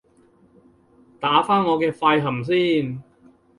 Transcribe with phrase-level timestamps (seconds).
[1.19, 3.03] 打返我嘅快含先